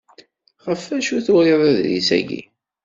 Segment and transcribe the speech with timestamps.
[0.67, 2.41] Ɣef acu i turiḍ aḍris-agi?